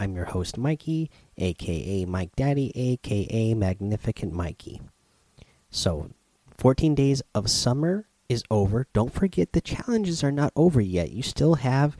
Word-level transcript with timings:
I'm 0.00 0.16
your 0.16 0.24
host, 0.24 0.56
Mikey, 0.56 1.10
aka 1.36 2.06
Mike 2.06 2.34
Daddy, 2.34 2.72
aka 2.74 3.52
Magnificent 3.52 4.32
Mikey. 4.32 4.80
So, 5.68 6.08
14 6.56 6.94
days 6.94 7.20
of 7.34 7.50
summer 7.50 8.08
is 8.26 8.42
over. 8.50 8.86
Don't 8.94 9.12
forget 9.12 9.52
the 9.52 9.60
challenges 9.60 10.24
are 10.24 10.32
not 10.32 10.54
over 10.56 10.80
yet. 10.80 11.12
You 11.12 11.22
still 11.22 11.56
have 11.56 11.98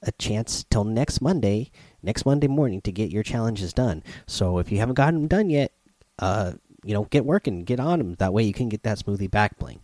a 0.00 0.12
chance 0.12 0.64
till 0.70 0.84
next 0.84 1.20
Monday, 1.20 1.70
next 2.02 2.24
Monday 2.24 2.48
morning, 2.48 2.80
to 2.80 2.90
get 2.90 3.10
your 3.10 3.22
challenges 3.22 3.74
done. 3.74 4.02
So, 4.26 4.56
if 4.56 4.72
you 4.72 4.78
haven't 4.78 4.94
gotten 4.94 5.20
them 5.20 5.28
done 5.28 5.50
yet, 5.50 5.72
uh, 6.20 6.52
you 6.82 6.94
know, 6.94 7.04
get 7.04 7.26
working, 7.26 7.64
get 7.64 7.78
on 7.78 7.98
them. 7.98 8.14
That 8.14 8.32
way, 8.32 8.44
you 8.44 8.54
can 8.54 8.70
get 8.70 8.82
that 8.84 8.98
smoothie 8.98 9.30
back 9.30 9.58
bling. 9.58 9.80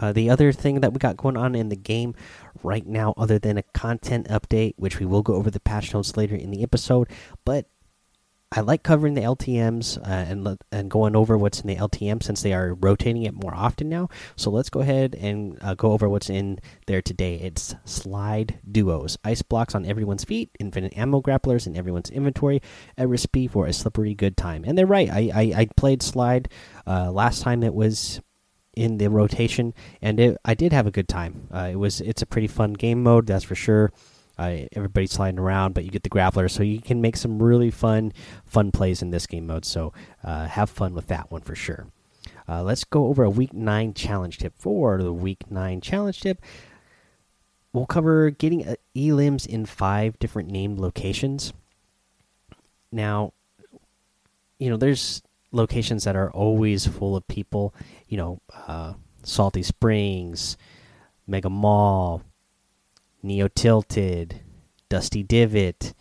Uh, 0.00 0.12
the 0.12 0.30
other 0.30 0.52
thing 0.52 0.80
that 0.80 0.92
we 0.92 0.98
got 0.98 1.16
going 1.16 1.36
on 1.36 1.54
in 1.54 1.68
the 1.68 1.76
game 1.76 2.14
right 2.62 2.86
now, 2.86 3.14
other 3.16 3.38
than 3.38 3.58
a 3.58 3.62
content 3.62 4.28
update, 4.28 4.74
which 4.76 4.98
we 4.98 5.06
will 5.06 5.22
go 5.22 5.34
over 5.34 5.50
the 5.50 5.60
patch 5.60 5.92
notes 5.92 6.16
later 6.16 6.34
in 6.34 6.50
the 6.50 6.62
episode, 6.62 7.08
but 7.44 7.66
I 8.54 8.60
like 8.60 8.82
covering 8.82 9.14
the 9.14 9.22
LTM's 9.22 9.96
uh, 9.96 10.02
and 10.02 10.58
and 10.70 10.90
going 10.90 11.16
over 11.16 11.38
what's 11.38 11.60
in 11.60 11.68
the 11.68 11.76
LTM 11.76 12.22
since 12.22 12.42
they 12.42 12.52
are 12.52 12.74
rotating 12.74 13.22
it 13.22 13.32
more 13.32 13.54
often 13.54 13.88
now. 13.88 14.10
So 14.36 14.50
let's 14.50 14.68
go 14.68 14.80
ahead 14.80 15.14
and 15.14 15.56
uh, 15.62 15.74
go 15.74 15.92
over 15.92 16.06
what's 16.06 16.28
in 16.28 16.58
there 16.86 17.00
today. 17.00 17.36
It's 17.36 17.74
slide 17.86 18.58
duos, 18.70 19.16
ice 19.24 19.40
blocks 19.40 19.74
on 19.74 19.86
everyone's 19.86 20.24
feet, 20.24 20.50
infinite 20.60 20.96
ammo 20.98 21.22
grapplers 21.22 21.66
in 21.66 21.76
everyone's 21.76 22.10
inventory, 22.10 22.60
a 22.98 23.08
recipe 23.08 23.48
for 23.48 23.66
a 23.66 23.72
slippery 23.72 24.14
good 24.14 24.36
time. 24.36 24.64
And 24.66 24.76
they're 24.76 24.86
right. 24.86 25.08
I 25.08 25.30
I, 25.34 25.42
I 25.56 25.68
played 25.76 26.02
slide 26.02 26.50
uh, 26.86 27.10
last 27.10 27.42
time. 27.42 27.62
It 27.62 27.74
was 27.74 28.20
in 28.74 28.98
the 28.98 29.08
rotation, 29.08 29.74
and 30.00 30.18
it, 30.18 30.38
I 30.44 30.54
did 30.54 30.72
have 30.72 30.86
a 30.86 30.90
good 30.90 31.08
time. 31.08 31.48
Uh, 31.52 31.68
it 31.72 31.76
was 31.76 32.00
it's 32.00 32.22
a 32.22 32.26
pretty 32.26 32.46
fun 32.46 32.72
game 32.72 33.02
mode, 33.02 33.26
that's 33.26 33.44
for 33.44 33.54
sure. 33.54 33.92
Uh, 34.38 34.60
everybody's 34.72 35.12
sliding 35.12 35.38
around, 35.38 35.74
but 35.74 35.84
you 35.84 35.90
get 35.90 36.02
the 36.02 36.10
grappler, 36.10 36.50
so 36.50 36.62
you 36.62 36.80
can 36.80 37.00
make 37.00 37.16
some 37.16 37.42
really 37.42 37.70
fun 37.70 38.12
fun 38.46 38.72
plays 38.72 39.02
in 39.02 39.10
this 39.10 39.26
game 39.26 39.46
mode. 39.46 39.64
So 39.64 39.92
uh, 40.24 40.46
have 40.46 40.70
fun 40.70 40.94
with 40.94 41.06
that 41.08 41.30
one 41.30 41.42
for 41.42 41.54
sure. 41.54 41.86
Uh, 42.48 42.62
let's 42.62 42.84
go 42.84 43.06
over 43.06 43.22
a 43.22 43.30
week 43.30 43.52
nine 43.52 43.94
challenge 43.94 44.38
tip. 44.38 44.54
For 44.58 45.02
the 45.02 45.12
week 45.12 45.50
nine 45.50 45.80
challenge 45.80 46.20
tip, 46.20 46.40
we'll 47.72 47.86
cover 47.86 48.30
getting 48.30 48.66
uh, 48.66 48.74
elims 48.96 49.46
in 49.46 49.66
five 49.66 50.18
different 50.18 50.50
named 50.50 50.78
locations. 50.78 51.52
Now, 52.90 53.32
you 54.58 54.70
know, 54.70 54.76
there's 54.76 55.22
locations 55.52 56.04
that 56.04 56.16
are 56.16 56.30
always 56.32 56.86
full 56.86 57.16
of 57.16 57.26
people. 57.28 57.74
You 58.08 58.16
know, 58.16 58.40
uh, 58.66 58.94
Salty 59.22 59.62
Springs, 59.62 60.56
Mega 61.26 61.50
Mall, 61.50 62.22
Neo 63.22 63.48
Tilted, 63.48 64.40
Dusty 64.88 65.22
Divot. 65.22 65.94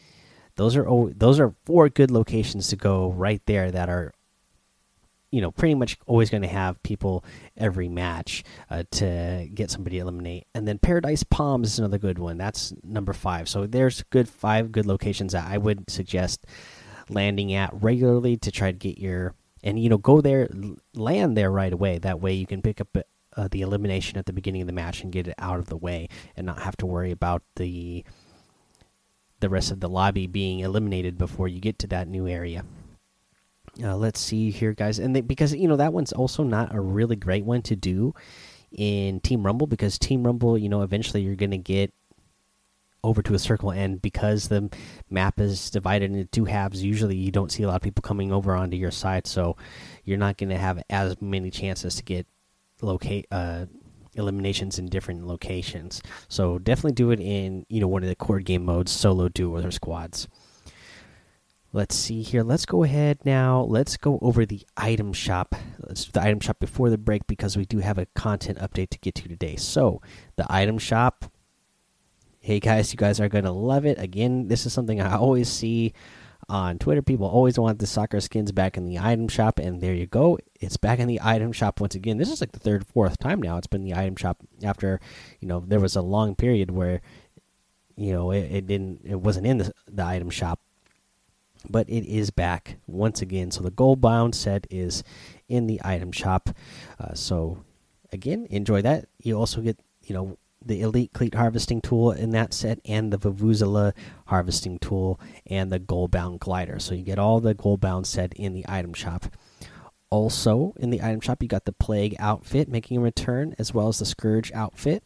Those 0.56 0.76
are 0.76 0.86
those 1.16 1.40
are 1.40 1.54
four 1.66 1.90
good 1.90 2.12
locations 2.12 2.68
to 2.70 2.76
go 2.76 3.12
right 3.12 3.42
there 3.46 3.72
that 3.72 3.90
are, 3.90 4.14
you 5.32 5.42
know, 5.42 5.52
pretty 5.52 5.76
much 5.76 5.98
always 6.06 6.30
going 6.30 6.42
to 6.42 6.48
have 6.48 6.82
people 6.84 7.24
every 7.56 7.88
match 7.88 8.44
uh, 8.70 8.84
to 8.92 9.48
get 9.54 9.72
somebody 9.72 9.96
to 9.98 10.02
eliminate. 10.02 10.48
And 10.54 10.68
then 10.68 10.78
Paradise 10.78 11.24
Palms 11.24 11.74
is 11.74 11.80
another 11.80 11.98
good 11.98 12.20
one. 12.20 12.38
That's 12.38 12.74
number 12.84 13.14
five. 13.14 13.48
So 13.48 13.66
there's 13.66 14.04
good 14.10 14.28
five 14.28 14.72
good 14.72 14.86
locations 14.86 15.34
that 15.34 15.48
I 15.48 15.58
would 15.58 15.90
suggest 15.90 16.46
landing 17.10 17.54
at 17.54 17.72
regularly 17.74 18.38
to 18.38 18.52
try 18.52 18.72
to 18.72 18.78
get 18.78 18.98
your 18.98 19.36
and 19.64 19.80
you 19.80 19.90
know 19.90 19.98
go 19.98 20.22
there 20.22 20.50
land 20.94 21.38
there 21.38 21.52
right 21.52 21.74
away. 21.74 21.98
That 21.98 22.22
way 22.22 22.34
you 22.34 22.48
can 22.48 22.62
pick 22.62 22.82
up 22.82 22.98
uh, 23.38 23.48
the 23.50 23.62
elimination 23.62 24.18
at 24.18 24.26
the 24.26 24.34
beginning 24.34 24.62
of 24.62 24.68
the 24.68 24.74
match 24.74 25.04
and 25.04 25.12
get 25.12 25.28
it 25.28 25.36
out 25.38 25.60
of 25.60 25.68
the 25.68 25.78
way 25.78 26.10
and 26.36 26.46
not 26.46 26.62
have 26.62 26.78
to 26.78 26.86
worry 26.86 27.12
about 27.12 27.44
the 27.56 28.04
the 29.40 29.50
rest 29.50 29.72
of 29.72 29.80
the 29.80 29.90
lobby 29.90 30.28
being 30.28 30.60
eliminated 30.60 31.18
before 31.18 31.48
you 31.48 31.60
get 31.60 31.80
to 31.80 31.88
that 31.88 32.08
new 32.08 32.28
area. 32.28 32.64
Uh, 33.82 33.96
let's 33.96 34.20
see 34.20 34.52
here 34.52 34.74
guys. 34.74 35.00
And 35.00 35.16
they, 35.16 35.22
because 35.22 35.54
you 35.54 35.68
know 35.68 35.78
that 35.78 35.94
one's 35.94 36.14
also 36.14 36.44
not 36.44 36.76
a 36.76 36.82
really 36.82 37.16
great 37.16 37.46
one 37.46 37.62
to 37.64 37.76
do 37.76 38.14
in 38.72 39.20
team 39.20 39.46
rumble 39.46 39.68
because 39.68 40.00
team 40.00 40.24
rumble 40.24 40.58
you 40.58 40.70
know 40.70 40.82
eventually 40.82 41.22
you're 41.22 41.36
gonna 41.36 41.58
get 41.58 41.94
over 43.04 43.22
to 43.22 43.34
a 43.34 43.40
circle 43.40 43.72
and 43.72 44.02
because 44.02 44.48
the 44.48 44.70
map 45.10 45.40
is 45.40 45.70
divided 45.72 46.12
into 46.12 46.26
two 46.26 46.46
halves 46.46 46.84
usually 46.84 47.16
you 47.16 47.32
don't 47.32 47.52
see 47.52 47.64
a 47.64 47.68
lot 47.68 47.76
of 47.76 47.82
people 47.82 48.02
coming 48.02 48.32
over 48.32 48.56
onto 48.56 48.78
your 48.78 48.92
side 48.92 49.26
so 49.26 49.56
you're 50.04 50.18
not 50.18 50.38
going 50.38 50.50
to 50.50 50.58
have 50.58 50.82
as 50.90 51.20
many 51.22 51.50
chances 51.50 51.96
to 51.96 52.04
get 52.04 52.28
locate 52.82 53.26
uh, 53.32 53.66
eliminations 54.16 54.80
in 54.80 54.88
different 54.88 55.26
locations. 55.28 56.02
So 56.28 56.60
definitely 56.60 56.94
do 56.94 57.12
it 57.12 57.20
in 57.20 57.66
you 57.70 57.80
know 57.80 57.88
one 57.88 58.04
of 58.04 58.10
the 58.10 58.16
core 58.16 58.40
game 58.40 58.66
modes 58.66 58.92
solo 58.92 59.30
duo 59.30 59.64
or 59.64 59.72
squads. 59.72 60.28
Let's 61.74 61.96
see 61.96 62.22
here. 62.22 62.44
Let's 62.44 62.66
go 62.66 62.84
ahead 62.84 63.20
now. 63.24 63.62
Let's 63.62 63.96
go 63.96 64.20
over 64.22 64.46
the 64.46 64.62
item 64.76 65.14
shop. 65.14 65.56
Let's 65.80 66.04
do 66.04 66.12
the 66.12 66.22
item 66.22 66.42
shop 66.42 66.60
before 66.60 66.90
the 66.90 66.98
break 66.98 67.26
because 67.28 67.56
we 67.56 67.64
do 67.64 67.80
have 67.80 67.98
a 67.98 68.08
content 68.08 68.58
update 68.58 68.90
to 68.90 69.00
get 69.00 69.16
to 69.16 69.30
today. 69.30 69.56
So 69.56 70.02
the 70.36 70.46
item 70.50 70.78
shop 70.78 71.32
hey 72.44 72.60
guys, 72.60 72.92
you 72.92 72.98
guys 72.98 73.20
are 73.20 73.30
going 73.30 73.44
to 73.44 73.52
love 73.52 73.86
it. 73.86 74.00
Again, 74.00 74.48
this 74.48 74.66
is 74.66 74.74
something 74.74 75.00
I 75.00 75.16
always 75.16 75.48
see 75.48 75.94
on 76.50 76.80
Twitter. 76.80 77.04
People 77.04 77.28
always 77.28 77.60
want 77.60 77.78
the 77.78 77.86
soccer 77.86 78.20
skins 78.20 78.52
back 78.52 78.78
in 78.78 78.86
the 78.86 78.98
item 78.98 79.28
shop, 79.28 79.60
and 79.60 79.80
there 79.80 79.94
you 79.94 80.08
go. 80.08 80.40
It's 80.60 80.76
back 80.76 80.98
in 80.98 81.08
the 81.08 81.20
item 81.22 81.52
shop 81.52 81.80
once 81.80 81.94
again. 81.94 82.18
This 82.18 82.32
is 82.32 82.42
like 82.42 82.52
the 82.52 82.60
third, 82.60 82.88
fourth 82.88 83.20
time 83.20 83.44
now 83.44 83.58
it's 83.58 83.68
been 83.68 83.84
the 83.84 83.94
item 83.94 84.16
shop 84.16 84.40
after, 84.64 85.00
you 85.40 85.48
know, 85.48 85.60
there 85.60 85.80
was 85.80 85.96
a 85.96 86.02
long 86.02 86.34
period 86.34 86.72
where, 86.72 87.02
you 87.96 88.12
know, 88.12 88.32
it, 88.32 88.52
it 88.52 88.68
didn't, 88.68 89.02
it 89.06 89.22
wasn't 89.22 89.46
in 89.46 89.60
the, 89.60 89.72
the 89.88 90.04
item 90.04 90.32
shop. 90.32 90.60
But 91.70 91.88
it 91.88 92.08
is 92.08 92.32
back 92.32 92.78
once 92.88 93.22
again. 93.22 93.52
So 93.52 93.62
the 93.62 93.70
gold 93.70 94.02
bound 94.02 94.34
set 94.34 94.66
is 94.72 95.04
in 95.48 95.68
the 95.68 95.80
item 95.86 96.12
shop. 96.12 96.50
Uh, 97.00 97.14
so 97.14 97.64
again, 98.12 98.48
enjoy 98.50 98.82
that. 98.82 99.06
You 99.20 99.38
also 99.38 99.62
get, 99.62 99.78
you 100.02 100.16
know, 100.16 100.40
the 100.64 100.82
Elite 100.82 101.14
Cleat 101.14 101.36
harvesting 101.36 101.82
tool 101.82 102.12
in 102.12 102.32
that 102.32 102.54
set, 102.54 102.80
and 102.86 103.12
the 103.12 103.18
Vuvuzela 103.18 103.94
harvesting 104.28 104.80
tool, 104.80 105.20
and 105.46 105.72
the 105.72 105.80
Goldbound 105.80 106.40
glider. 106.40 106.80
So 106.80 106.94
you 106.94 107.04
get 107.04 107.20
all 107.20 107.40
the 107.40 107.56
Goldbound 107.56 108.06
set 108.06 108.34
in 108.34 108.54
the 108.54 108.66
item 108.68 108.94
shop. 108.94 109.26
Also, 110.10 110.74
in 110.78 110.90
the 110.90 111.02
item 111.02 111.22
shop, 111.22 111.42
you 111.42 111.48
got 111.48 111.66
the 111.66 111.72
Plague 111.72 112.16
outfit 112.20 112.68
making 112.68 112.98
a 112.98 113.02
return, 113.02 113.56
as 113.58 113.74
well 113.74 113.88
as 113.88 114.00
the 114.00 114.06
Scourge 114.06 114.52
outfit, 114.52 115.04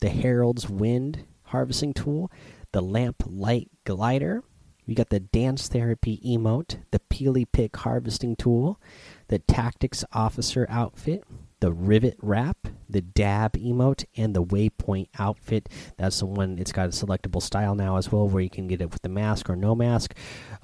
the 0.00 0.08
Herald's 0.08 0.68
Wind 0.68 1.24
harvesting 1.44 1.94
tool, 1.94 2.30
the 2.72 2.82
Lamp 2.82 3.22
Light 3.26 3.70
glider. 3.84 4.42
You 4.86 4.96
got 4.96 5.10
the 5.10 5.20
Dance 5.20 5.68
Therapy 5.68 6.20
emote, 6.26 6.78
the 6.90 6.98
Peely 6.98 7.46
Pick 7.50 7.76
harvesting 7.76 8.34
tool, 8.34 8.80
the 9.28 9.38
Tactics 9.38 10.04
Officer 10.12 10.66
outfit, 10.68 11.22
the 11.60 11.72
Rivet 11.72 12.16
Wrap, 12.20 12.68
the 12.88 13.00
Dab 13.00 13.52
emote, 13.52 14.04
and 14.16 14.34
the 14.34 14.42
Waypoint 14.42 15.08
outfit. 15.18 15.68
That's 15.96 16.18
the 16.18 16.26
one, 16.26 16.58
it's 16.58 16.72
got 16.72 16.86
a 16.86 16.90
selectable 16.90 17.42
style 17.42 17.74
now 17.74 17.96
as 17.96 18.10
well, 18.10 18.28
where 18.28 18.42
you 18.42 18.50
can 18.50 18.66
get 18.66 18.80
it 18.80 18.90
with 18.90 19.02
the 19.02 19.08
mask 19.08 19.48
or 19.48 19.56
no 19.56 19.74
mask. 19.74 20.14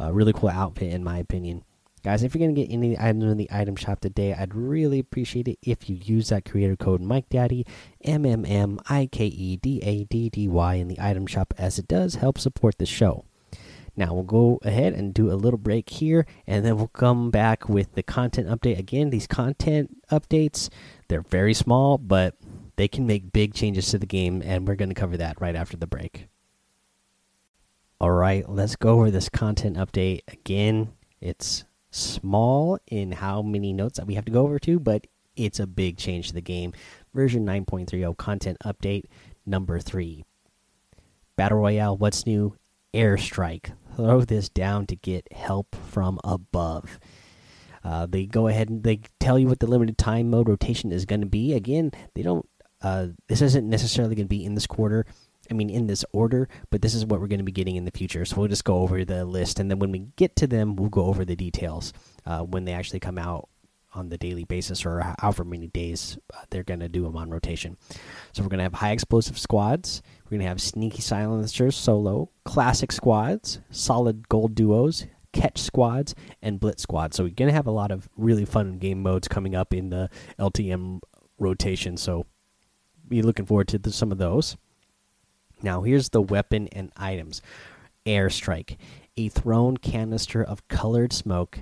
Uh, 0.01 0.13
really 0.13 0.33
cool 0.33 0.49
outfit, 0.49 0.93
in 0.93 1.05
my 1.05 1.19
opinion. 1.19 1.65
Guys, 2.03 2.23
if 2.23 2.35
you're 2.35 2.47
going 2.47 2.55
to 2.55 2.61
get 2.63 2.73
any 2.73 2.97
items 2.97 3.25
in 3.25 3.37
the 3.37 3.49
item 3.51 3.75
shop 3.75 3.99
today, 3.99 4.33
I'd 4.33 4.55
really 4.55 5.01
appreciate 5.01 5.49
it 5.49 5.59
if 5.63 5.91
you 5.91 5.97
use 5.97 6.29
that 6.29 6.45
creator 6.45 6.77
code 6.77 7.03
MikeDaddy, 7.03 7.67
M 8.05 8.25
M 8.25 8.45
M 8.47 8.79
I 8.89 9.09
K 9.11 9.27
E 9.27 9.57
D 9.57 9.81
A 9.83 10.05
D 10.05 10.31
D 10.31 10.47
Y, 10.47 10.75
in 10.75 10.87
the 10.87 11.01
item 11.01 11.27
shop, 11.27 11.53
as 11.59 11.81
it 11.81 11.89
does 11.89 12.15
help 12.17 12.39
support 12.39 12.79
the 12.79 12.87
show. 12.87 13.25
Now 13.97 14.13
we'll 14.13 14.25
go 14.25 14.59
ahead 14.63 14.93
and 14.93 15.15
do 15.15 15.33
a 15.33 15.35
little 15.35 15.59
break 15.59 15.89
here, 15.89 16.27
and 16.47 16.65
then 16.65 16.77
we'll 16.77 16.89
come 16.89 17.31
back 17.31 17.69
with 17.69 17.95
the 17.95 18.03
content 18.03 18.49
update. 18.49 18.79
Again, 18.79 19.11
these 19.11 19.27
content 19.27 19.97
updates 20.11 20.69
they're 21.09 21.23
very 21.23 21.55
small, 21.55 21.99
but 21.99 22.35
they 22.77 22.89
can 22.89 23.07
make 23.07 23.33
big 23.33 23.55
changes 23.55 23.91
to 23.91 23.99
the 23.99 24.07
game, 24.07 24.43
and 24.45 24.67
we're 24.67 24.75
going 24.75 24.89
to 24.91 24.95
cover 24.95 25.17
that 25.17 25.41
right 25.41 25.57
after 25.57 25.77
the 25.77 25.87
break. 25.87 26.27
All 28.01 28.11
right, 28.11 28.47
let's 28.49 28.77
go 28.77 28.91
over 28.91 29.11
this 29.11 29.31
content 29.31 29.77
update 29.77 30.21
again. 30.29 30.93
It's 31.21 31.65
small 31.91 32.79
in 32.87 33.13
how 33.13 33.41
many 33.41 33.73
notes 33.73 33.97
that 33.97 34.07
we 34.07 34.15
have 34.15 34.27
to 34.27 34.33
go 34.33 34.43
over 34.43 34.59
to, 34.59 34.79
but 34.79 35.07
it's 35.35 35.61
a 35.61 35.67
big 35.67 35.97
change 35.97 36.29
to 36.29 36.35
the 36.35 36.43
game. 36.43 36.73
Version 37.15 37.47
9.30 37.47 38.17
content 38.19 38.59
update 38.65 39.05
number 39.47 39.79
3. 39.81 40.25
Battle 41.37 41.59
Royale, 41.59 41.97
what's 41.97 42.27
new? 42.27 42.57
Airstrike 42.93 43.73
throw 43.97 44.21
this 44.21 44.49
down 44.49 44.87
to 44.87 44.97
get 44.97 45.33
help 45.33 45.75
from 45.75 46.21
above. 46.23 47.01
Uh, 47.83 48.07
they 48.07 48.27
go 48.27 48.49
ahead 48.49 48.69
and 48.69 48.83
they 48.83 49.01
tell 49.21 49.39
you 49.39 49.47
what 49.47 49.61
the 49.61 49.67
limited 49.67 49.97
time 49.97 50.29
mode 50.29 50.49
rotation 50.49 50.93
is 50.93 51.05
going 51.05 51.21
to 51.21 51.27
be. 51.27 51.55
Again, 51.55 51.93
they 52.15 52.23
don't. 52.23 52.49
Uh, 52.83 53.09
this 53.29 53.41
isn't 53.41 53.69
necessarily 53.69 54.15
going 54.15 54.27
to 54.27 54.29
be 54.29 54.45
in 54.45 54.55
this 54.55 54.67
quarter. 54.67 55.07
I 55.49 55.55
mean, 55.55 55.71
in 55.71 55.87
this 55.87 56.05
order, 56.13 56.49
but 56.71 56.83
this 56.83 56.93
is 56.93 57.07
what 57.07 57.21
we're 57.21 57.29
going 57.29 57.39
to 57.39 57.45
be 57.45 57.53
getting 57.53 57.77
in 57.77 57.85
the 57.85 57.93
future. 57.93 58.25
So 58.25 58.37
we'll 58.37 58.49
just 58.49 58.65
go 58.65 58.79
over 58.79 59.05
the 59.05 59.25
list, 59.25 59.61
and 59.61 59.71
then 59.71 59.79
when 59.79 59.93
we 59.93 60.01
get 60.17 60.35
to 60.37 60.49
them, 60.49 60.75
we'll 60.75 60.89
go 60.89 61.05
over 61.05 61.25
the 61.25 61.37
details 61.37 61.93
uh, 62.27 62.41
when 62.41 62.65
they 62.65 62.73
actually 62.73 62.99
come 62.99 63.17
out 63.17 63.49
on 63.97 64.11
the 64.11 64.19
daily 64.19 64.45
basis 64.45 64.85
or 64.85 65.15
however 65.19 65.45
many 65.45 65.69
days 65.69 66.19
uh, 66.35 66.43
they're 66.51 66.63
going 66.63 66.81
to 66.81 66.89
do 66.89 67.03
them 67.03 67.17
on 67.17 67.31
rotation. 67.31 67.77
So 68.33 68.43
we're 68.43 68.49
going 68.49 68.59
to 68.59 68.65
have 68.65 68.75
high 68.75 68.93
explosive 68.93 69.39
squads. 69.39 70.03
We're 70.25 70.31
going 70.31 70.43
to 70.43 70.49
have 70.49 70.61
sneaky 70.61 71.03
silencers 71.03 71.77
solo, 71.77 72.31
classic 72.45 72.93
squads, 72.93 73.61
solid 73.71 74.29
gold 74.29 74.55
duos, 74.55 75.07
catch 75.33 75.59
squads, 75.59 76.15
and 76.43 76.61
blitz 76.61 76.83
squads. 76.83 77.17
So 77.17 77.25
we're 77.25 77.31
going 77.31 77.49
to 77.49 77.55
have 77.55 77.67
a 77.67 77.73
lot 77.73 77.91
of 77.91 78.09
really 78.17 78.45
fun 78.45 78.79
game 78.79 79.03
modes 79.03 79.29
coming 79.29 79.55
up 79.55 79.73
in 79.73 79.91
the 79.91 80.11
LTM 80.39 81.01
rotation. 81.39 81.97
So 81.97 82.27
be 83.09 83.23
looking 83.23 83.47
forward 83.47 83.69
to 83.69 83.93
some 83.93 84.13
of 84.13 84.19
those. 84.19 84.57
Now, 85.63 85.83
here's 85.83 86.11
the 86.11 86.21
weapon 86.21 86.69
and 86.69 86.93
items 86.97 87.41
Airstrike, 88.05 88.77
a 89.17 89.29
thrown 89.29 89.77
canister 89.79 90.43
of 90.43 90.67
colored 90.69 91.13
smoke 91.13 91.61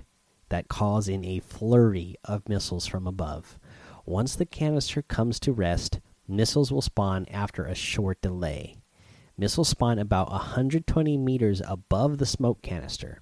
that 0.54 0.68
cause 0.68 1.08
in 1.08 1.24
a 1.24 1.40
flurry 1.40 2.14
of 2.22 2.48
missiles 2.48 2.86
from 2.86 3.08
above. 3.08 3.58
Once 4.06 4.36
the 4.36 4.46
canister 4.46 5.02
comes 5.02 5.40
to 5.40 5.52
rest, 5.52 5.98
missiles 6.28 6.70
will 6.70 6.80
spawn 6.80 7.26
after 7.28 7.64
a 7.64 7.74
short 7.74 8.22
delay. 8.22 8.76
Missiles 9.36 9.70
spawn 9.70 9.98
about 9.98 10.30
120 10.30 11.18
meters 11.18 11.60
above 11.66 12.18
the 12.18 12.26
smoke 12.26 12.62
canister. 12.62 13.20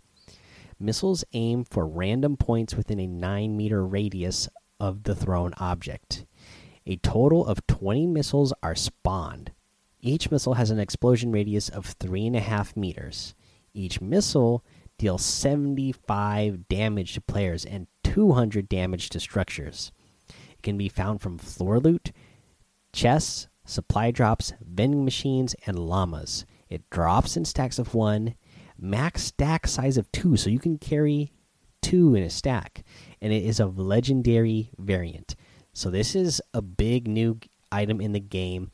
Missiles 0.79 1.25
aim 1.32 1.64
for 1.64 1.87
random 1.87 2.37
points 2.37 2.75
within 2.75 3.00
a 3.00 3.06
9 3.06 3.56
meter 3.56 3.87
radius 3.87 4.50
of 4.78 5.05
the 5.05 5.14
thrown 5.14 5.55
object. 5.56 6.26
A 6.85 6.96
total 6.96 7.46
of 7.46 7.67
20 7.67 8.08
missiles 8.08 8.52
are 8.62 8.75
spawned. 8.75 9.52
Each 10.02 10.31
missile 10.31 10.55
has 10.55 10.70
an 10.70 10.78
explosion 10.78 11.32
radius 11.32 11.70
of 11.70 11.99
3.5 11.99 12.76
meters. 12.76 13.35
Each 13.73 14.02
missile 14.02 14.62
deals 15.02 15.25
75 15.25 16.69
damage 16.69 17.14
to 17.14 17.20
players 17.20 17.64
and 17.64 17.88
200 18.04 18.69
damage 18.69 19.08
to 19.08 19.19
structures. 19.19 19.90
It 20.28 20.62
can 20.62 20.78
be 20.78 20.88
found 20.88 21.20
from 21.20 21.38
floor 21.38 21.81
loot, 21.81 22.12
chests, 22.93 23.49
supply 23.64 24.12
drops, 24.12 24.52
vending 24.60 25.04
machines, 25.04 25.56
and 25.66 25.76
llamas. 25.76 26.46
It 26.69 26.88
drops 26.88 27.37
in 27.37 27.44
stacks 27.44 27.81
of 27.81 27.94
one, 27.94 28.37
max 28.78 29.25
stack 29.25 29.66
size 29.66 29.96
of 29.96 30.10
two, 30.12 30.37
so 30.37 30.50
you 30.50 30.60
can 30.60 30.78
carry 30.78 31.32
two 31.81 32.14
in 32.14 32.22
a 32.22 32.31
stack, 32.31 32.84
and 33.20 33.32
it 33.32 33.43
is 33.43 33.58
a 33.58 33.66
legendary 33.66 34.70
variant. 34.78 35.34
So 35.72 35.90
this 35.90 36.14
is 36.14 36.40
a 36.54 36.62
big 36.62 37.08
new 37.08 37.40
item 37.72 38.00
in 38.00 38.12
the 38.12 38.20
game. 38.20 38.70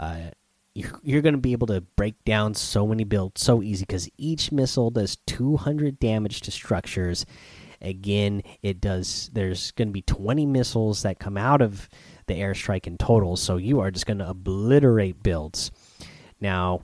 Uh, 0.00 0.30
you're, 0.74 1.22
going 1.22 1.34
to 1.34 1.40
be 1.40 1.52
able 1.52 1.68
to 1.68 1.80
break 1.80 2.24
down 2.24 2.54
so 2.54 2.86
many 2.86 3.04
builds 3.04 3.40
so 3.40 3.62
easy 3.62 3.84
because 3.84 4.08
each 4.18 4.50
missile 4.50 4.90
does 4.90 5.16
200 5.26 6.00
damage 6.00 6.40
to 6.42 6.50
structures. 6.50 7.24
Again, 7.80 8.42
it 8.62 8.80
does. 8.80 9.30
There's 9.32 9.70
going 9.72 9.88
to 9.88 9.92
be 9.92 10.02
20 10.02 10.46
missiles 10.46 11.02
that 11.02 11.20
come 11.20 11.36
out 11.36 11.62
of 11.62 11.88
the 12.26 12.34
airstrike 12.34 12.86
in 12.86 12.98
total, 12.98 13.36
so 13.36 13.56
you 13.56 13.78
are 13.80 13.90
just 13.90 14.06
going 14.06 14.18
to 14.18 14.28
obliterate 14.28 15.22
builds. 15.22 15.70
Now, 16.40 16.80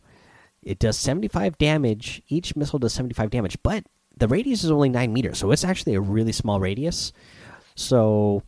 it 0.62 0.78
does 0.78 0.96
75 0.98 1.58
damage. 1.58 2.22
Each 2.28 2.54
missile 2.54 2.78
does 2.78 2.92
75 2.92 3.30
damage, 3.30 3.58
but 3.62 3.84
the 4.16 4.28
radius 4.28 4.62
is 4.62 4.70
only 4.70 4.90
9 4.90 5.12
meters, 5.12 5.38
so 5.38 5.50
it's 5.50 5.64
actually 5.64 5.94
a 5.94 6.00
really 6.00 6.32
small 6.32 6.60
radius. 6.60 7.12
So 7.74 8.42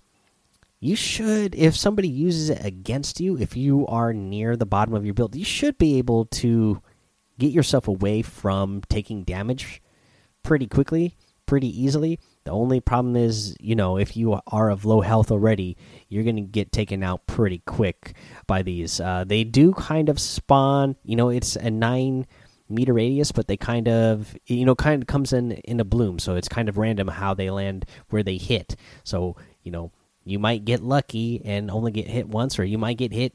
you 0.83 0.97
should 0.97 1.55
if 1.55 1.77
somebody 1.77 2.09
uses 2.09 2.51
it 2.51 2.65
against 2.65 3.21
you 3.21 3.39
if 3.39 3.57
you 3.57 3.87
are 3.87 4.13
near 4.13 4.57
the 4.57 4.67
bottom 4.67 4.95
of 4.95 5.05
your 5.05 5.15
build 5.15 5.37
you 5.37 5.45
should 5.45 5.79
be 5.79 5.97
able 5.97 6.25
to 6.27 6.83
get 7.39 7.53
yourself 7.53 7.87
away 7.89 8.21
from 8.21 8.83
taking 8.89 9.23
damage 9.23 9.81
pretty 10.43 10.67
quickly 10.67 11.17
pretty 11.47 11.83
easily. 11.83 12.19
The 12.45 12.51
only 12.51 12.81
problem 12.81 13.15
is 13.15 13.55
you 13.61 13.77
know 13.77 13.99
if 13.99 14.17
you 14.17 14.41
are 14.47 14.71
of 14.71 14.85
low 14.85 15.03
health 15.03 15.31
already 15.31 15.77
you're 16.09 16.25
gonna 16.25 16.41
get 16.41 16.73
taken 16.73 17.03
out 17.03 17.27
pretty 17.27 17.59
quick 17.67 18.15
by 18.47 18.63
these. 18.63 19.01
Uh, 19.01 19.25
they 19.27 19.45
do 19.45 19.73
kind 19.75 20.09
of 20.09 20.19
spawn 20.19 20.97
you 21.05 21.15
know 21.15 21.29
it's 21.29 21.57
a 21.57 21.71
nine 21.71 22.27
meter 22.69 22.95
radius 22.95 23.33
but 23.33 23.49
they 23.49 23.57
kind 23.57 23.87
of 23.87 24.35
you 24.47 24.65
know 24.65 24.75
kind 24.75 25.03
of 25.03 25.07
comes 25.07 25.33
in 25.33 25.53
in 25.53 25.79
a 25.79 25.85
bloom. 25.85 26.19
So 26.19 26.37
it's 26.37 26.49
kind 26.49 26.69
of 26.69 26.79
random 26.79 27.09
how 27.09 27.35
they 27.35 27.51
land 27.51 27.85
where 28.09 28.23
they 28.23 28.39
hit. 28.39 28.75
So 29.05 29.37
you 29.63 29.71
know 29.71 29.93
you 30.25 30.39
might 30.39 30.65
get 30.65 30.83
lucky 30.83 31.43
and 31.45 31.71
only 31.71 31.93
get 31.93 32.07
hit 32.07 32.29
once, 32.29 32.59
or 32.59 32.65
you 32.65 32.79
might 32.79 32.97
get 32.97 33.13
hit 33.13 33.35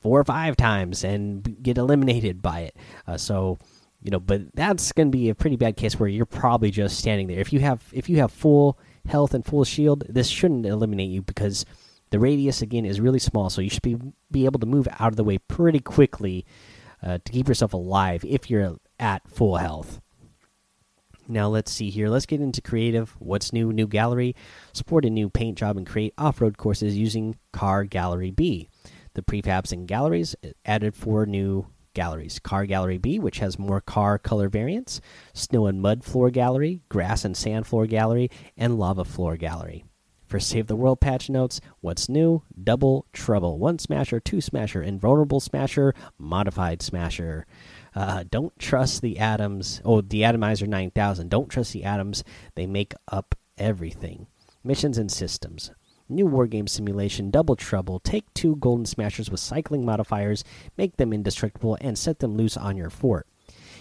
four 0.00 0.20
or 0.20 0.24
five 0.24 0.56
times 0.56 1.04
and 1.04 1.62
get 1.62 1.78
eliminated 1.78 2.42
by 2.42 2.60
it. 2.60 2.76
Uh, 3.06 3.16
so, 3.16 3.58
you 4.02 4.10
know, 4.10 4.20
but 4.20 4.54
that's 4.54 4.92
going 4.92 5.10
to 5.10 5.16
be 5.16 5.30
a 5.30 5.34
pretty 5.34 5.56
bad 5.56 5.76
case 5.76 5.98
where 5.98 6.08
you're 6.08 6.26
probably 6.26 6.70
just 6.70 6.98
standing 6.98 7.26
there. 7.26 7.40
If 7.40 7.52
you 7.52 7.60
have 7.60 7.82
if 7.92 8.08
you 8.08 8.18
have 8.18 8.30
full 8.30 8.78
health 9.06 9.34
and 9.34 9.44
full 9.44 9.64
shield, 9.64 10.04
this 10.08 10.28
shouldn't 10.28 10.66
eliminate 10.66 11.10
you 11.10 11.22
because 11.22 11.64
the 12.10 12.18
radius 12.18 12.62
again 12.62 12.84
is 12.84 13.00
really 13.00 13.18
small. 13.18 13.48
So 13.50 13.60
you 13.60 13.70
should 13.70 13.82
be 13.82 13.96
be 14.30 14.44
able 14.44 14.60
to 14.60 14.66
move 14.66 14.88
out 14.98 15.08
of 15.08 15.16
the 15.16 15.24
way 15.24 15.38
pretty 15.38 15.80
quickly 15.80 16.44
uh, 17.02 17.18
to 17.24 17.32
keep 17.32 17.48
yourself 17.48 17.72
alive 17.72 18.24
if 18.26 18.50
you're 18.50 18.76
at 18.98 19.28
full 19.28 19.56
health. 19.56 20.00
Now 21.26 21.48
let's 21.48 21.72
see 21.72 21.90
here. 21.90 22.08
Let's 22.08 22.26
get 22.26 22.40
into 22.40 22.60
creative. 22.60 23.16
What's 23.18 23.52
new? 23.52 23.72
New 23.72 23.86
gallery. 23.86 24.36
Support 24.72 25.04
a 25.04 25.10
new 25.10 25.30
paint 25.30 25.56
job 25.56 25.76
and 25.76 25.86
create 25.86 26.12
off-road 26.18 26.58
courses 26.58 26.96
using 26.96 27.36
Car 27.52 27.84
Gallery 27.84 28.30
B. 28.30 28.68
The 29.14 29.22
prefabs 29.22 29.72
and 29.72 29.88
galleries 29.88 30.34
uh, 30.44 30.48
added 30.64 30.94
four 30.94 31.24
new 31.24 31.66
galleries: 31.94 32.38
Car 32.40 32.66
Gallery 32.66 32.98
B, 32.98 33.18
which 33.18 33.38
has 33.38 33.58
more 33.58 33.80
car 33.80 34.18
color 34.18 34.48
variants; 34.48 35.00
Snow 35.32 35.66
and 35.66 35.80
Mud 35.80 36.04
Floor 36.04 36.30
Gallery, 36.30 36.82
Grass 36.88 37.24
and 37.24 37.36
Sand 37.36 37.66
Floor 37.66 37.86
Gallery, 37.86 38.28
and 38.56 38.78
Lava 38.78 39.04
Floor 39.04 39.36
Gallery. 39.36 39.84
For 40.26 40.40
Save 40.40 40.66
the 40.66 40.74
World 40.74 41.00
patch 41.00 41.30
notes, 41.30 41.60
what's 41.80 42.08
new? 42.08 42.42
Double 42.60 43.06
Trouble, 43.12 43.58
One 43.58 43.78
Smasher, 43.78 44.18
Two 44.18 44.40
Smasher, 44.40 44.82
Invulnerable 44.82 45.38
Smasher, 45.38 45.94
Modified 46.18 46.82
Smasher. 46.82 47.46
Uh, 47.94 48.24
don't 48.28 48.58
trust 48.58 49.02
the 49.02 49.18
atoms. 49.18 49.80
Oh, 49.84 50.00
the 50.00 50.24
Atomizer 50.24 50.66
9000. 50.66 51.28
Don't 51.28 51.48
trust 51.48 51.72
the 51.72 51.84
atoms. 51.84 52.24
They 52.54 52.66
make 52.66 52.94
up 53.08 53.34
everything. 53.56 54.26
Missions 54.64 54.98
and 54.98 55.10
systems. 55.10 55.70
New 56.08 56.28
Wargame 56.28 56.68
Simulation 56.68 57.30
Double 57.30 57.56
Trouble. 57.56 57.98
Take 58.00 58.32
two 58.34 58.56
Golden 58.56 58.84
Smashers 58.84 59.30
with 59.30 59.40
cycling 59.40 59.84
modifiers, 59.84 60.44
make 60.76 60.96
them 60.96 61.12
indestructible, 61.12 61.78
and 61.80 61.96
set 61.96 62.18
them 62.18 62.36
loose 62.36 62.56
on 62.56 62.76
your 62.76 62.90
fort. 62.90 63.26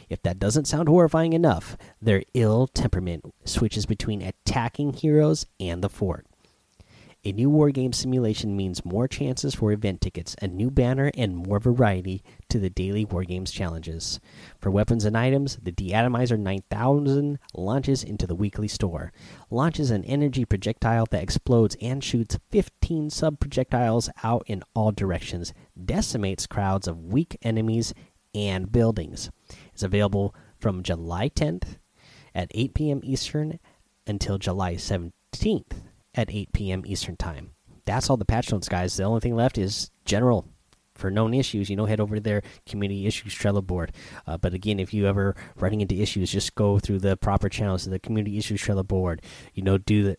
If 0.09 0.21
that 0.23 0.39
doesn't 0.39 0.67
sound 0.67 0.87
horrifying 0.87 1.33
enough, 1.33 1.75
their 2.01 2.23
ill 2.33 2.67
temperament 2.67 3.33
switches 3.45 3.85
between 3.85 4.21
attacking 4.21 4.93
heroes 4.93 5.47
and 5.59 5.83
the 5.83 5.89
fort. 5.89 6.25
A 7.25 7.31
new 7.31 7.49
wargame 7.49 7.95
simulation 7.95 8.57
means 8.57 8.83
more 8.83 9.07
chances 9.07 9.55
for 9.55 9.71
event 9.71 10.01
tickets, 10.01 10.35
a 10.41 10.47
new 10.49 10.69
banner, 10.69 11.09
and 11.15 11.37
more 11.37 11.57
variety 11.57 12.21
to 12.49 12.59
the 12.59 12.69
daily 12.69 13.05
wargames 13.05 13.49
challenges. 13.49 14.19
For 14.59 14.69
weapons 14.69 15.05
and 15.05 15.17
items, 15.17 15.57
the 15.63 15.71
Deatomizer 15.71 16.37
9000 16.37 17.39
launches 17.53 18.03
into 18.03 18.27
the 18.27 18.35
weekly 18.35 18.67
store. 18.67 19.13
Launches 19.49 19.89
an 19.89 20.03
energy 20.03 20.43
projectile 20.43 21.05
that 21.11 21.23
explodes 21.23 21.77
and 21.79 22.03
shoots 22.03 22.37
15 22.49 23.09
sub 23.09 23.39
projectiles 23.39 24.09
out 24.21 24.43
in 24.47 24.61
all 24.75 24.91
directions, 24.91 25.53
decimates 25.81 26.45
crowds 26.45 26.89
of 26.89 27.05
weak 27.05 27.37
enemies 27.41 27.93
and 28.35 28.69
buildings. 28.69 29.31
It's 29.71 29.83
available 29.83 30.35
from 30.59 30.83
July 30.83 31.29
10th 31.29 31.77
at 32.35 32.51
8 32.53 32.73
p.m. 32.73 32.99
Eastern 33.01 33.59
until 34.05 34.37
July 34.37 34.73
17th 34.73 35.83
at 36.15 36.31
8 36.31 36.53
p.m. 36.53 36.83
Eastern 36.85 37.17
Time. 37.17 37.51
That's 37.85 38.09
all 38.09 38.17
the 38.17 38.25
patch 38.25 38.51
notes, 38.51 38.69
guys. 38.69 38.95
The 38.95 39.03
only 39.03 39.19
thing 39.19 39.35
left 39.35 39.57
is 39.57 39.91
general 40.05 40.47
for 40.95 41.11
known 41.11 41.33
issues. 41.33 41.69
You 41.69 41.75
know, 41.75 41.85
head 41.85 41.99
over 41.99 42.15
to 42.15 42.21
their 42.21 42.43
community 42.65 43.05
issues 43.05 43.33
Trello 43.33 43.65
board. 43.65 43.91
Uh, 44.25 44.37
but 44.37 44.53
again, 44.53 44.79
if 44.79 44.93
you 44.93 45.07
ever 45.07 45.35
running 45.55 45.81
into 45.81 45.95
issues, 45.95 46.31
just 46.31 46.55
go 46.55 46.79
through 46.79 46.99
the 46.99 47.17
proper 47.17 47.49
channels 47.49 47.85
of 47.85 47.91
the 47.91 47.99
community 47.99 48.37
issues 48.37 48.61
Trello 48.61 48.87
board. 48.87 49.21
You 49.53 49.63
know, 49.63 49.77
do 49.77 50.03
the 50.03 50.17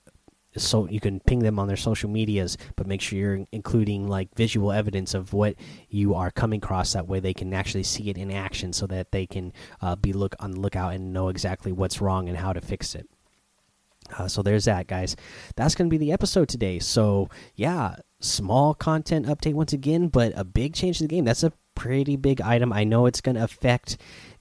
so 0.57 0.89
you 0.89 1.01
can 1.01 1.21
ping 1.21 1.41
them 1.41 1.59
on 1.59 1.67
their 1.67 1.77
social 1.77 2.09
medias 2.09 2.57
but 2.77 2.87
make 2.87 3.01
sure 3.01 3.19
you're 3.19 3.45
including 3.51 4.07
like 4.07 4.35
visual 4.37 4.71
evidence 4.71 5.13
of 5.15 5.33
what 5.33 5.57
you 5.89 6.15
are 6.15 6.31
coming 6.31 6.59
across 6.59 6.93
that 6.93 7.09
way 7.09 7.19
they 7.19 7.35
can 7.35 7.53
actually 7.53 7.83
see 7.83 8.09
it 8.09 8.17
in 8.17 8.31
action 8.31 8.73
so 8.73 8.87
that 8.87 9.11
they 9.11 9.27
can 9.27 9.53
uh, 9.81 9.97
be 9.97 10.13
look 10.13 10.35
on 10.39 10.53
the 10.53 10.61
lookout 10.61 10.95
and 10.95 11.13
know 11.13 11.29
exactly 11.29 11.73
what's 11.73 12.01
wrong 12.01 12.29
and 12.29 12.39
how 12.39 12.53
to 12.53 12.61
fix 12.61 12.95
it 12.95 13.09
uh, 14.19 14.29
so 14.29 14.43
there's 14.43 14.67
that, 14.67 14.87
guys. 14.87 15.17
That's 15.57 15.75
going 15.75 15.89
to 15.89 15.95
be 15.95 15.99
the 15.99 16.13
episode 16.13 16.49
today. 16.49 16.79
So 16.79 17.29
yeah, 17.55 17.97
small 18.21 18.75
content 18.75 19.27
update 19.27 19.55
once 19.55 19.73
again, 19.73 20.09
but 20.09 20.33
a 20.37 20.45
big 20.45 20.75
change 20.75 20.99
to 20.99 21.05
the 21.05 21.09
game. 21.09 21.25
That's 21.25 21.43
a 21.43 21.53
pretty 21.75 22.17
big 22.17 22.41
item. 22.41 22.73
I 22.73 22.85
know 22.85 23.07
it's 23.07 23.21
going 23.21 23.37
to 23.37 23.45
affect 23.45 23.97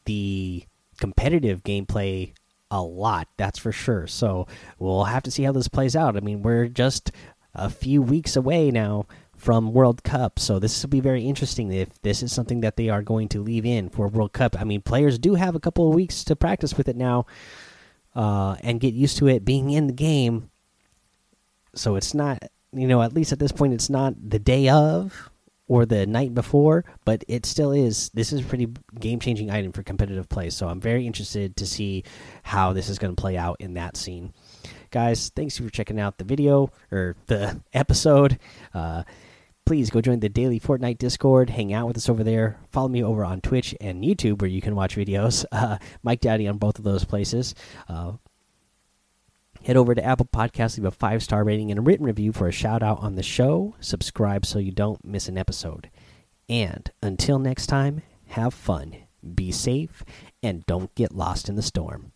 the 0.05 0.65
competitive 1.00 1.63
gameplay 1.63 2.34
a 2.72 2.82
lot, 2.82 3.27
that's 3.38 3.60
for 3.60 3.72
sure. 3.72 4.08
So 4.08 4.48
we'll 4.79 5.03
have 5.03 5.24
to 5.24 5.32
see 5.32 5.43
how 5.43 5.51
this 5.51 5.67
plays 5.67 5.96
out. 5.96 6.17
I 6.17 6.22
mean, 6.22 6.41
we're 6.41 6.67
just 6.67 7.12
a 7.53 7.70
few 7.70 8.01
weeks 8.01 8.36
away 8.36 8.72
now 8.72 9.05
from 9.36 9.74
World 9.74 10.03
Cup, 10.03 10.39
so 10.39 10.58
this 10.58 10.82
will 10.82 10.89
be 10.89 11.00
very 11.00 11.25
interesting 11.25 11.72
if 11.72 12.01
this 12.01 12.24
is 12.24 12.32
something 12.32 12.62
that 12.62 12.77
they 12.77 12.89
are 12.89 13.01
going 13.01 13.27
to 13.29 13.43
leave 13.43 13.65
in 13.65 13.89
for 13.89 14.08
World 14.08 14.34
Cup. 14.34 14.60
I 14.60 14.63
mean, 14.63 14.82
players 14.82 15.20
do 15.20 15.36
have 15.36 15.53
a 15.53 15.60
couple 15.60 15.88
of 15.88 15.93
weeks 15.93 16.24
to 16.24 16.36
practice 16.36 16.75
with 16.75 16.88
it 16.88 16.96
now 16.96 17.25
uh, 18.15 18.55
and 18.62 18.79
get 18.79 18.93
used 18.93 19.17
to 19.17 19.27
it 19.27 19.46
being 19.46 19.70
in 19.70 19.88
the 19.88 19.93
game. 19.93 20.50
So 21.75 21.96
it's 21.96 22.13
not, 22.13 22.43
you 22.72 22.88
know, 22.88 23.01
at 23.01 23.13
least 23.13 23.32
at 23.32 23.39
this 23.39 23.51
point, 23.51 23.74
it's 23.74 23.89
not 23.89 24.13
the 24.29 24.39
day 24.39 24.70
of 24.70 25.29
or 25.67 25.86
the 25.86 26.05
night 26.05 26.34
before, 26.34 26.86
but 27.05 27.24
it 27.27 27.46
still 27.46 27.72
is. 27.72 28.10
This 28.13 28.34
is 28.34 28.41
a 28.41 28.43
pretty 28.43 28.67
game 29.00 29.20
changing 29.20 29.50
item 29.50 29.72
for 29.72 29.82
competitive 29.82 30.29
play. 30.29 30.50
So 30.50 30.67
I'm 30.67 30.82
very 30.82 31.08
interested 31.08 31.55
to 31.58 31.65
see 31.65 32.03
how 32.43 32.74
this 32.74 32.89
is 32.89 33.00
going 33.00 33.15
to 33.15 33.22
play 33.22 33.38
out 33.38 33.58
in 33.60 33.74
that 33.75 33.98
scene. 33.98 34.34
Guys, 34.91 35.32
thanks 35.36 35.58
for 35.58 35.70
checking 35.70 36.00
out 36.00 36.17
the 36.17 36.24
video 36.24 36.70
or 36.91 37.15
the 37.27 37.62
episode. 37.74 38.39
Uh, 38.74 39.03
please 39.65 39.89
go 39.89 40.01
join 40.01 40.20
the 40.20 40.29
daily 40.29 40.60
Fortnite 40.60 40.98
Discord. 40.98 41.50
Hang 41.50 41.74
out 41.74 41.88
with 41.88 41.98
us 41.98 42.10
over 42.10 42.24
there. 42.24 42.60
Follow 42.72 42.89
me 42.89 43.03
over 43.03 43.24
on 43.24 43.41
Twitch 43.41 43.75
and 43.79 44.03
YouTube 44.03 44.41
where 44.41 44.50
you 44.50 44.62
can 44.62 44.75
watch 44.75 44.96
videos. 44.96 45.46
Uh, 45.53 45.77
Mike 46.01 46.20
Daddy 46.20 46.48
on 46.48 46.58
both 46.58 46.77
of 46.77 46.84
those 46.84 47.05
places. 47.05 47.55
Uh, 47.88 48.13
Head 49.63 49.77
over 49.77 49.96
to 49.96 50.03
Apple 50.03 50.25
Podcasts, 50.25 50.77
leave 50.77 50.86
a 50.86 50.91
five 50.91 51.24
star 51.24 51.43
rating 51.43 51.72
and 51.72 51.79
a 51.79 51.82
written 51.82 52.05
review 52.05 52.34
for 52.34 52.48
a 52.48 52.51
shout 52.51 52.84
out 52.84 53.00
on 53.00 53.15
the 53.15 53.24
show. 53.24 53.75
Subscribe 53.79 54.46
so 54.46 54.60
you 54.60 54.72
don't 54.72 55.05
miss 55.05 55.29
an 55.29 55.38
episode. 55.38 55.89
And 56.50 56.91
until 57.01 57.39
next 57.39 57.67
time, 57.67 58.01
have 58.27 58.53
fun, 58.53 58.96
be 59.36 59.51
safe, 59.51 60.03
and 60.41 60.65
don't 60.65 60.93
get 60.96 61.15
lost 61.15 61.48
in 61.48 61.55
the 61.55 61.62
storm. 61.62 62.12